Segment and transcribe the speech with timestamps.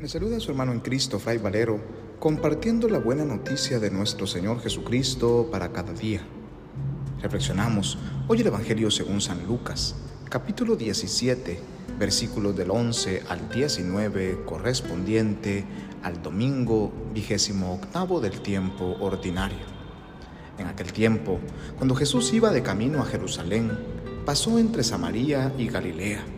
[0.00, 1.80] Le saluda su hermano en Cristo, Fray Valero,
[2.20, 6.20] compartiendo la buena noticia de nuestro Señor Jesucristo para cada día.
[7.20, 9.96] Reflexionamos hoy el Evangelio según San Lucas,
[10.28, 11.58] capítulo 17,
[11.98, 15.64] versículos del 11 al 19, correspondiente
[16.04, 19.66] al domingo vigésimo octavo del tiempo ordinario.
[20.58, 21.40] En aquel tiempo,
[21.76, 23.76] cuando Jesús iba de camino a Jerusalén,
[24.24, 26.37] pasó entre Samaria y Galilea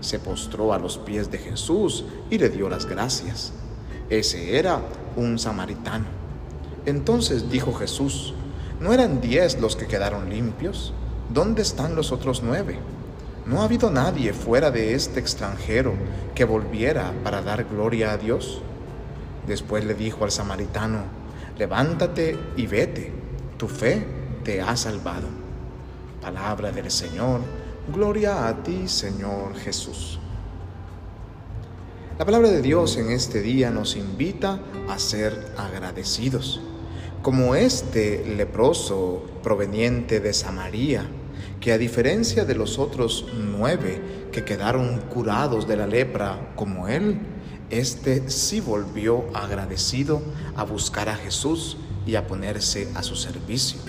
[0.00, 3.52] se postró a los pies de Jesús y le dio las gracias.
[4.08, 4.80] Ese era
[5.16, 6.06] un samaritano.
[6.86, 8.34] Entonces dijo Jesús,
[8.80, 10.92] ¿no eran diez los que quedaron limpios?
[11.32, 12.78] ¿Dónde están los otros nueve?
[13.44, 15.94] No ha habido nadie fuera de este extranjero
[16.34, 18.60] que volviera para dar gloria a Dios.
[19.46, 21.00] Después le dijo al samaritano,
[21.58, 23.12] levántate y vete,
[23.56, 24.06] tu fe
[24.44, 25.26] te ha salvado.
[26.20, 27.40] Palabra del Señor
[27.92, 30.18] Gloria a ti, Señor Jesús.
[32.18, 36.60] La palabra de Dios en este día nos invita a ser agradecidos,
[37.22, 41.06] como este leproso proveniente de Samaria,
[41.60, 44.02] que a diferencia de los otros nueve
[44.32, 47.18] que quedaron curados de la lepra como él,
[47.70, 50.20] este sí volvió agradecido
[50.56, 53.80] a buscar a Jesús y a ponerse a su servicio.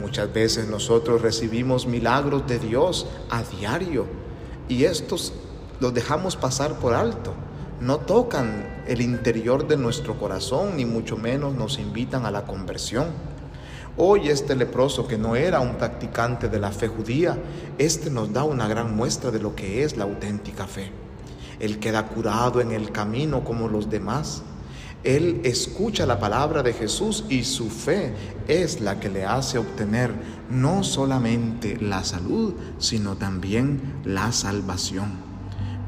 [0.00, 4.06] Muchas veces nosotros recibimos milagros de Dios a diario
[4.68, 5.32] y estos
[5.80, 7.34] los dejamos pasar por alto.
[7.80, 13.06] No tocan el interior de nuestro corazón, ni mucho menos nos invitan a la conversión.
[13.96, 17.36] Hoy este leproso que no era un practicante de la fe judía,
[17.78, 20.92] este nos da una gran muestra de lo que es la auténtica fe.
[21.58, 24.42] Él queda curado en el camino como los demás.
[25.04, 28.12] Él escucha la palabra de Jesús y su fe
[28.48, 30.12] es la que le hace obtener
[30.50, 35.28] no solamente la salud, sino también la salvación.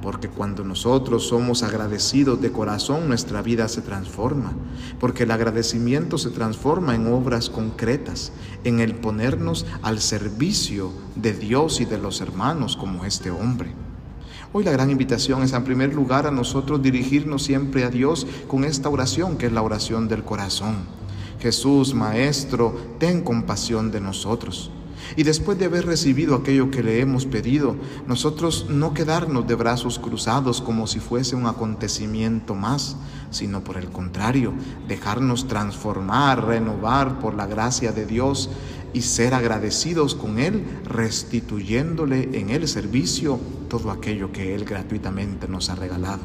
[0.00, 4.52] Porque cuando nosotros somos agradecidos de corazón, nuestra vida se transforma.
[4.98, 8.32] Porque el agradecimiento se transforma en obras concretas,
[8.64, 13.74] en el ponernos al servicio de Dios y de los hermanos como este hombre.
[14.52, 18.64] Hoy la gran invitación es en primer lugar a nosotros dirigirnos siempre a Dios con
[18.64, 20.74] esta oración que es la oración del corazón.
[21.40, 24.72] Jesús, Maestro, ten compasión de nosotros.
[25.16, 27.76] Y después de haber recibido aquello que le hemos pedido,
[28.08, 32.96] nosotros no quedarnos de brazos cruzados como si fuese un acontecimiento más,
[33.30, 34.52] sino por el contrario,
[34.88, 38.50] dejarnos transformar, renovar por la gracia de Dios
[38.92, 45.70] y ser agradecidos con Él, restituyéndole en el servicio todo aquello que Él gratuitamente nos
[45.70, 46.20] ha regalado.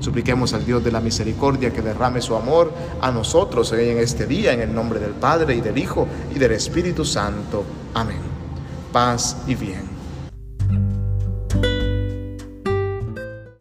[0.00, 4.52] Supliquemos al Dios de la misericordia que derrame su amor a nosotros en este día,
[4.52, 7.64] en el nombre del Padre y del Hijo y del Espíritu Santo.
[7.94, 8.18] Amén.
[8.92, 9.99] Paz y bien.